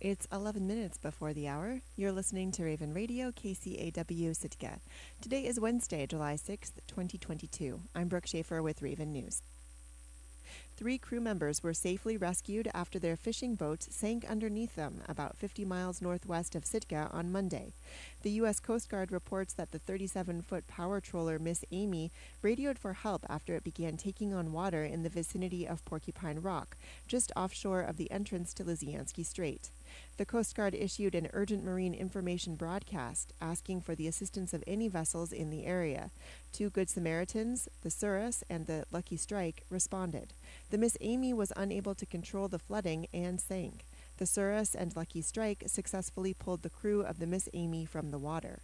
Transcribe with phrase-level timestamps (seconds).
[0.00, 1.82] It's 11 minutes before the hour.
[1.94, 4.78] You're listening to Raven Radio, KCAW Sitka.
[5.20, 7.78] Today is Wednesday, July 6th, 2022.
[7.94, 9.42] I'm Brooke Schaefer with Raven News.
[10.80, 15.66] Three crew members were safely rescued after their fishing boat sank underneath them about 50
[15.66, 17.74] miles northwest of Sitka on Monday.
[18.22, 18.60] The U.S.
[18.60, 23.54] Coast Guard reports that the 37 foot power trawler Miss Amy radioed for help after
[23.54, 28.10] it began taking on water in the vicinity of Porcupine Rock, just offshore of the
[28.10, 29.68] entrance to Lisiansky Strait.
[30.16, 34.88] The Coast Guard issued an urgent marine information broadcast asking for the assistance of any
[34.88, 36.10] vessels in the area.
[36.52, 40.32] Two Good Samaritans, the Souris and the Lucky Strike, responded.
[40.70, 43.84] The Miss Amy was unable to control the flooding and sank.
[44.18, 48.18] The Souris and Lucky Strike successfully pulled the crew of the Miss Amy from the
[48.18, 48.60] water.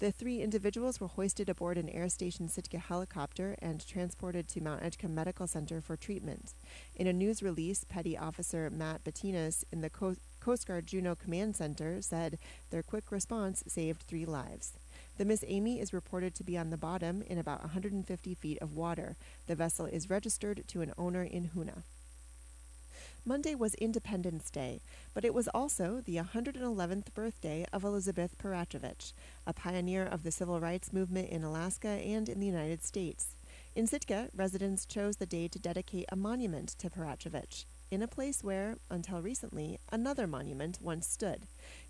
[0.00, 4.82] The three individuals were hoisted aboard an Air Station Sitka helicopter and transported to Mount
[4.82, 6.54] Edgecumbe Medical Center for treatment.
[6.96, 11.54] In a news release, Petty Officer Matt Bettinas in the Co- Coast Guard Juneau Command
[11.54, 12.36] Center said
[12.70, 14.72] their quick response saved three lives.
[15.16, 18.74] The Miss Amy is reported to be on the bottom in about 150 feet of
[18.74, 19.16] water.
[19.46, 21.84] The vessel is registered to an owner in Hoonah.
[23.24, 24.80] Monday was Independence Day,
[25.14, 29.12] but it was also the 111th birthday of Elizabeth Peratrovich,
[29.46, 33.36] a pioneer of the civil rights movement in Alaska and in the United States.
[33.76, 38.42] In Sitka, residents chose the day to dedicate a monument to Peratrovich in a place
[38.42, 41.46] where, until recently, another monument once stood.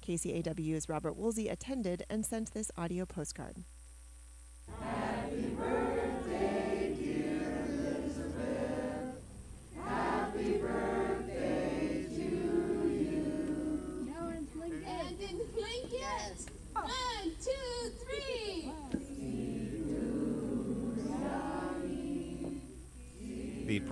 [0.06, 3.64] KCAW's Robert Woolsey attended and sent this audio postcard.
[4.80, 6.03] Happy birthday,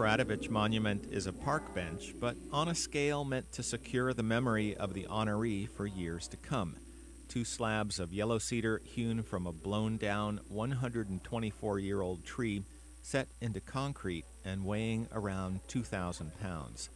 [0.03, 4.25] The Peratrovich Monument is a park bench, but on a scale meant to secure the
[4.25, 6.75] memory of the honoree for years to come.
[7.29, 12.65] Two slabs of yellow cedar hewn from a blown down 124 year old tree
[13.01, 16.91] set into concrete and weighing around 2,000 pounds.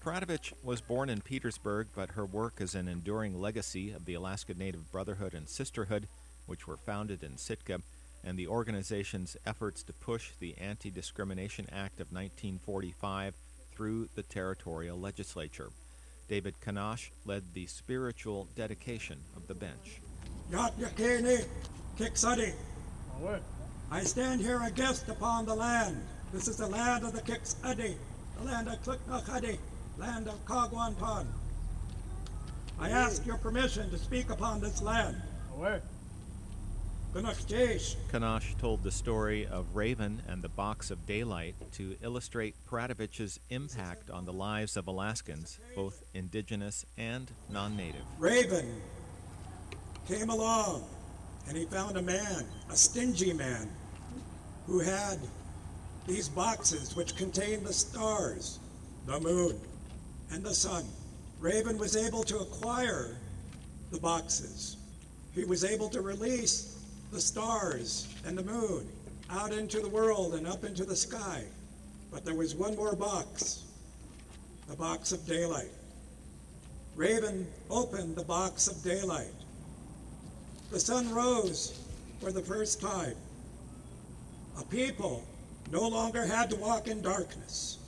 [0.00, 4.54] Peratrovich was born in Petersburg, but her work is an enduring legacy of the Alaska
[4.54, 6.08] Native Brotherhood and Sisterhood,
[6.46, 7.80] which were founded in Sitka
[8.26, 13.34] and the organization's efforts to push the Anti Discrimination Act of 1945
[13.72, 15.70] through the territorial legislature.
[16.28, 20.02] David Kanash led the spiritual dedication of the bench.
[23.92, 26.02] I stand here a guest upon the land.
[26.32, 27.94] This is the land of the Kiksadi,
[28.38, 29.58] the land of Kliknachadi,
[29.98, 31.26] land of Kagwanpan.
[32.80, 35.22] I ask your permission to speak upon this land.
[38.12, 44.10] Kanash told the story of Raven and the Box of Daylight to illustrate Peratrovich's impact
[44.10, 48.02] on the lives of Alaskans, both indigenous and non native.
[48.18, 48.82] Raven
[50.06, 50.84] came along
[51.48, 53.66] and he found a man, a stingy man,
[54.66, 55.18] who had
[56.06, 58.58] these boxes which contained the stars,
[59.06, 59.58] the moon,
[60.32, 60.84] and the sun.
[61.40, 63.16] Raven was able to acquire
[63.90, 64.76] the boxes.
[65.34, 66.75] He was able to release
[67.12, 68.88] the stars and the moon
[69.30, 71.44] out into the world and up into the sky.
[72.10, 73.64] But there was one more box,
[74.68, 75.70] the box of daylight.
[76.94, 79.34] Raven opened the box of daylight.
[80.70, 81.78] The sun rose
[82.20, 83.14] for the first time.
[84.58, 85.24] A people
[85.70, 87.78] no longer had to walk in darkness.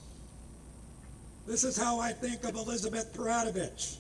[1.46, 3.96] This is how I think of Elizabeth Peratrovich.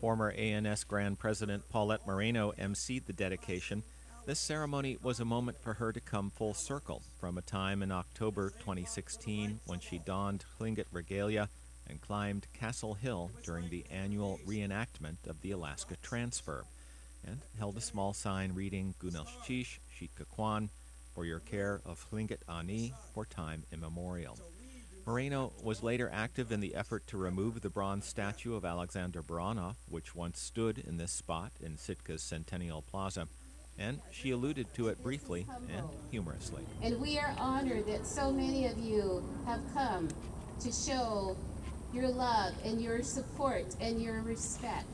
[0.00, 3.82] Former ANS Grand President Paulette Moreno emceed the dedication
[4.26, 7.92] this ceremony was a moment for her to come full circle from a time in
[7.92, 11.48] October 2016 when she donned Tlingit regalia
[11.88, 16.64] and climbed Castle Hill during the annual reenactment of the Alaska Transfer,
[17.24, 20.70] and held a small sign reading Gunelshchish Shitkakwan
[21.14, 24.36] for your care of Tlingit Ani for time immemorial.
[25.06, 29.76] Moreno was later active in the effort to remove the bronze statue of Alexander Baranov,
[29.88, 33.28] which once stood in this spot in Sitka's Centennial Plaza
[33.78, 36.62] and she alluded to it briefly and humorously.
[36.82, 40.08] And we are honored that so many of you have come
[40.60, 41.36] to show
[41.92, 44.86] your love and your support and your respect.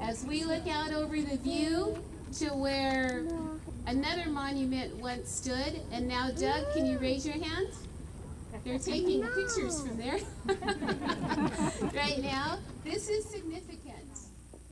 [0.00, 1.98] As we look out over the view
[2.38, 3.24] to where
[3.86, 7.68] another monument once stood, and now, Doug, can you raise your hand?
[8.64, 10.18] They're taking pictures from there
[11.94, 12.58] right now.
[12.84, 13.89] This is significant.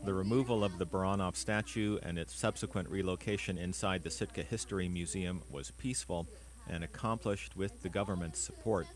[0.05, 5.43] The removal of the Baranov statue and its subsequent relocation inside the Sitka History Museum
[5.51, 6.27] was peaceful
[6.69, 8.87] and accomplished with the government's support.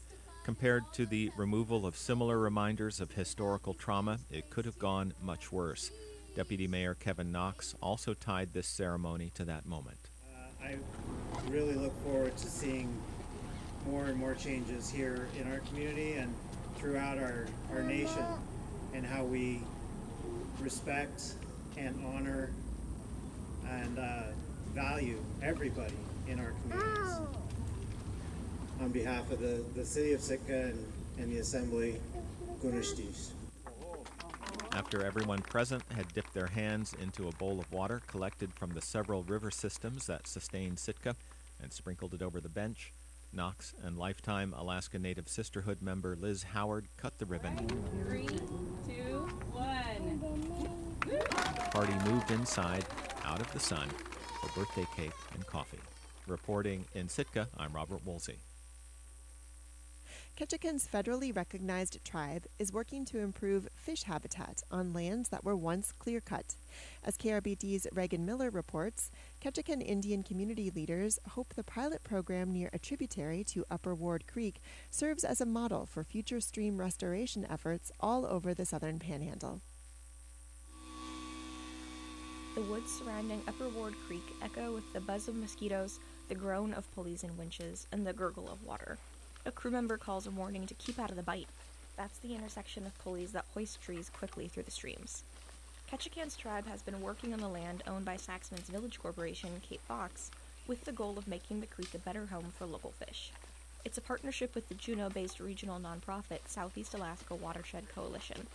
[0.45, 5.53] Compared to the removal of similar reminders of historical trauma, it could have gone much
[5.53, 5.91] worse.
[6.35, 9.99] Deputy Mayor Kevin Knox also tied this ceremony to that moment.
[10.35, 10.77] Uh, I
[11.51, 12.93] really look forward to seeing
[13.87, 16.33] more and more changes here in our community and
[16.77, 18.25] throughout our, our nation
[18.95, 19.61] and how we
[20.61, 21.35] respect
[21.77, 22.51] and honor
[23.69, 24.23] and uh,
[24.75, 25.95] value everybody
[26.29, 27.19] in our communities.
[28.81, 30.87] On behalf of the, the city of Sitka and,
[31.19, 32.01] and the assembly,
[32.63, 33.31] Gunashtish.
[34.73, 38.81] After everyone present had dipped their hands into a bowl of water collected from the
[38.81, 41.15] several river systems that sustain Sitka
[41.63, 42.93] and sprinkled it over the bench,
[43.35, 47.57] Knox and lifetime Alaska Native Sisterhood member Liz Howard cut the ribbon.
[48.07, 48.27] Three,
[48.87, 49.72] two, one.
[51.07, 52.85] The party moved inside,
[53.25, 53.89] out of the sun,
[54.41, 55.81] for birthday cake and coffee.
[56.27, 58.39] Reporting in Sitka, I'm Robert Woolsey.
[60.35, 65.93] Ketchikan's federally recognized tribe is working to improve fish habitat on lands that were once
[65.93, 66.57] clear cut.
[67.05, 69.11] As KRBD's Reagan Miller reports,
[69.43, 74.61] Ketchikan Indian community leaders hope the pilot program near a tributary to Upper Ward Creek
[74.91, 79.61] serves as a model for future stream restoration efforts all over the southern panhandle.
[82.63, 85.99] The woods surrounding Upper Ward Creek echo with the buzz of mosquitoes,
[86.29, 88.99] the groan of pulleys and winches, and the gurgle of water.
[89.45, 91.49] A crew member calls a warning to keep out of the bite.
[91.97, 95.25] That's the intersection of pulleys that hoist trees quickly through the streams.
[95.91, 100.31] Ketchikan's tribe has been working on the land owned by Saxman's Village Corporation, Cape Fox,
[100.69, 103.33] with the goal of making the creek a better home for local fish.
[103.85, 108.47] It's a partnership with the Juneau based regional nonprofit Southeast Alaska Watershed Coalition.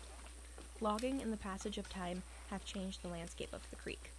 [0.80, 4.12] Logging and the passage of time have changed the landscape of the creek.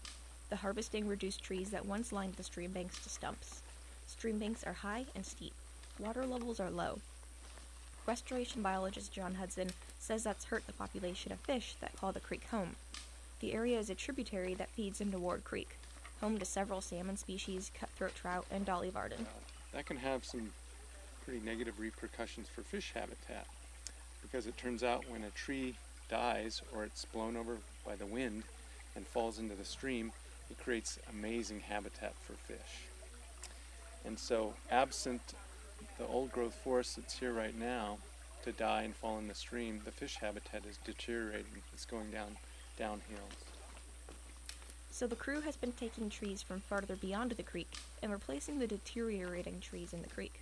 [0.50, 3.62] The harvesting reduced trees that once lined the stream banks to stumps.
[4.06, 5.52] Stream banks are high and steep,
[5.98, 6.98] water levels are low.
[8.06, 12.46] Restoration biologist John Hudson says that's hurt the population of fish that call the creek
[12.50, 12.76] home.
[13.40, 15.76] The area is a tributary that feeds into Ward Creek,
[16.20, 19.26] home to several salmon species, cutthroat trout, and dolly varden.
[19.72, 20.50] That can have some
[21.24, 23.46] pretty negative repercussions for fish habitat
[24.22, 25.74] because it turns out when a tree
[26.08, 27.58] dies or it's blown over
[27.88, 28.42] by the wind
[28.94, 30.12] and falls into the stream,
[30.50, 32.86] it creates amazing habitat for fish.
[34.04, 35.22] And so, absent
[35.96, 37.98] the old growth forest that's here right now
[38.44, 41.62] to die and fall in the stream, the fish habitat is deteriorating.
[41.72, 42.36] It's going down
[42.78, 43.28] downhill.
[44.90, 48.66] So the crew has been taking trees from farther beyond the creek and replacing the
[48.66, 50.40] deteriorating trees in the creek.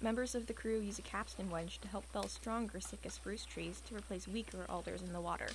[0.00, 3.82] Members of the crew use a capstan wedge to help fell stronger Sitka spruce trees
[3.88, 5.48] to replace weaker alders in the water.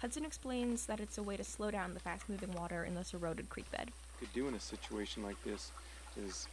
[0.00, 3.12] Hudson explains that it's a way to slow down the fast moving water in this
[3.12, 3.90] eroded creek bed.
[4.18, 5.72] What you do in a situation like this
[6.16, 6.48] is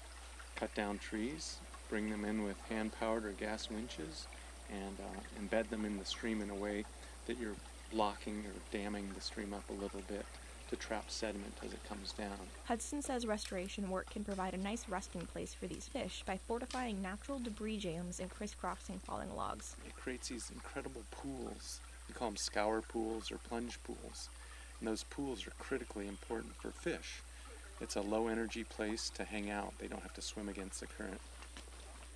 [0.57, 1.59] cut down trees,
[1.89, 4.27] bring them in with hand powered or gas winches,
[4.69, 6.83] and uh, embed them in the stream in a way
[7.27, 7.55] that you're
[7.93, 10.25] blocking or damming the stream up a little bit
[10.69, 12.37] to trap sediment as it comes down.
[12.65, 17.01] Hudson says restoration work can provide a nice resting place for these fish by fortifying
[17.01, 19.77] natural debris jams and crisscrossing falling logs.
[19.85, 21.79] It creates these incredible pools.
[22.07, 24.29] We call them scour pools or plunge pools.
[24.79, 27.21] And those pools are critically important for fish.
[27.81, 29.73] It's a low energy place to hang out.
[29.79, 31.19] They don't have to swim against the current.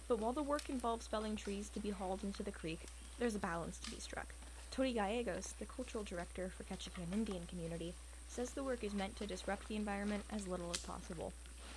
[0.07, 2.81] But while the work involves felling trees to be hauled into the creek,
[3.19, 4.33] there's a balance to be struck.
[4.71, 7.93] Tony Gallegos, the cultural director for Ketchikan Indian Community,
[8.29, 11.33] says the work is meant to disrupt the environment as little as possible.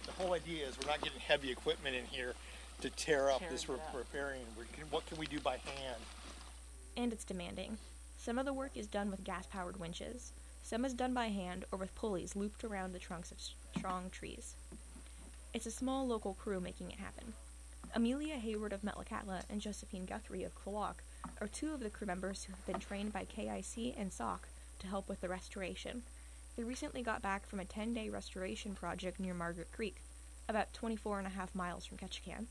[0.07, 2.35] The whole idea is we're not getting heavy equipment in here
[2.81, 3.95] to tear up Tear this it re- up.
[3.97, 4.43] repairing.
[4.91, 6.01] What can we do by hand?
[6.97, 7.79] And it's demanding.
[8.25, 11.67] Some of the work is done with gas powered winches, some is done by hand
[11.71, 13.39] or with pulleys looped around the trunks of
[13.77, 14.55] strong trees.
[15.53, 17.35] It's a small local crew making it happen.
[17.95, 20.95] Amelia Hayward of Metlakatla and Josephine Guthrie of Kwok
[21.43, 24.87] are two of the crew members who have been trained by KIC and SOC to
[24.87, 26.03] help with the restoration.
[26.57, 29.97] They recently got back from a 10 day restoration project near Margaret Creek,
[30.49, 32.47] about 24 and a half miles from Ketchikan.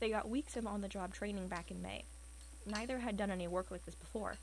[0.00, 2.04] They got weeks of on the job training back in May.
[2.64, 4.38] Neither had done any work like this before.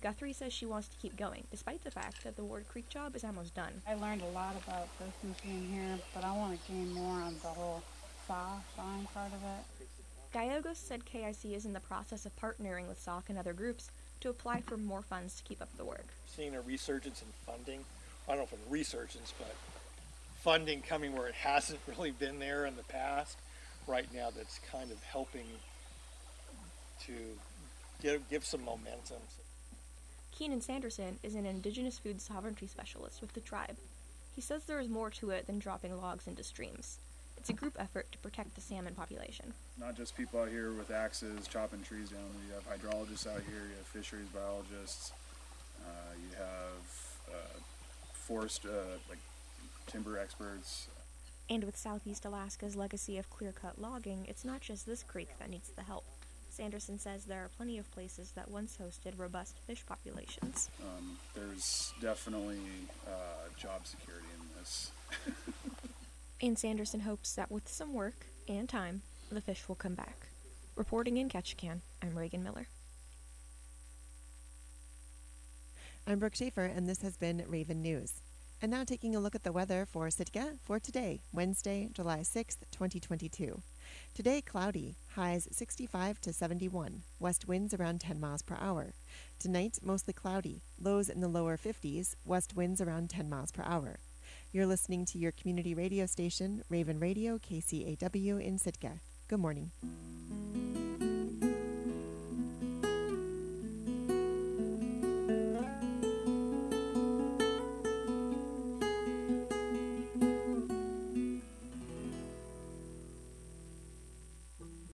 [0.00, 3.14] Guthrie says she wants to keep going, despite the fact that the Ward Creek job
[3.16, 3.72] is almost done.
[3.86, 7.34] I learned a lot about this machine here, but I want to gain more on
[7.42, 7.82] the whole
[8.26, 9.88] saw sawing part of it.
[10.32, 14.28] Gallegos said KIC is in the process of partnering with SOC and other groups to
[14.28, 16.06] apply for more funds to keep up the work.
[16.26, 17.80] Seeing a resurgence in funding.
[18.26, 19.54] I don't know if it's a resurgence, but
[20.42, 23.36] funding coming where it hasn't really been there in the past.
[23.86, 25.46] Right now, that's kind of helping
[27.06, 27.12] to
[28.00, 29.16] give, give some momentum.
[30.40, 33.76] Keenan Sanderson is an indigenous food sovereignty specialist with the tribe.
[34.34, 36.96] He says there is more to it than dropping logs into streams.
[37.36, 39.52] It's a group effort to protect the salmon population.
[39.78, 42.22] Not just people out here with axes chopping trees down.
[42.48, 43.68] You have hydrologists out here.
[43.68, 45.12] You have fisheries biologists.
[45.78, 47.60] Uh, you have uh,
[48.14, 49.18] forest uh, like
[49.88, 50.88] timber experts.
[51.50, 55.50] And with Southeast Alaska's legacy of clear cut logging, it's not just this creek that
[55.50, 56.04] needs the help.
[56.52, 60.68] Sanderson says there are plenty of places that once hosted robust fish populations.
[60.82, 62.58] Um, there's definitely
[63.06, 64.90] uh, job security in this.
[66.40, 70.26] and Sanderson hopes that with some work and time, the fish will come back.
[70.76, 72.66] Reporting in Ketchikan, I'm Reagan Miller.
[76.06, 78.14] I'm Brooke Schaefer, and this has been Raven News.
[78.62, 82.58] And now taking a look at the weather for Sitka for today, Wednesday, July 6th,
[82.70, 83.62] 2022.
[84.14, 88.92] Today, cloudy, highs 65 to 71, west winds around 10 miles per hour.
[89.38, 93.98] Tonight, mostly cloudy, lows in the lower 50s, west winds around 10 miles per hour.
[94.52, 99.00] You're listening to your community radio station, Raven Radio, KCAW in Sitka.
[99.28, 99.70] Good morning.